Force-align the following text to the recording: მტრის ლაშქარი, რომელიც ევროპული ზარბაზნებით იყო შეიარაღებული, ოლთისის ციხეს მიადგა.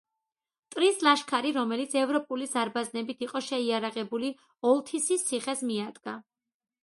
მტრის 0.69 1.01
ლაშქარი, 1.07 1.51
რომელიც 1.57 1.91
ევროპული 2.01 2.47
ზარბაზნებით 2.53 3.21
იყო 3.27 3.41
შეიარაღებული, 3.49 4.33
ოლთისის 4.73 5.27
ციხეს 5.31 5.63
მიადგა. 5.73 6.17